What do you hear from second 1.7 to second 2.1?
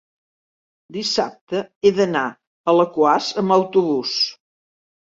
he